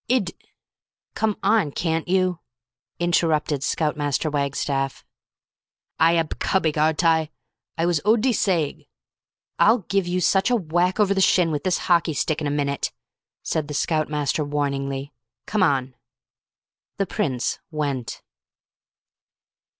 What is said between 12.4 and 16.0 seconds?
in a minute!" said the Scout Master warningly. "Come on!"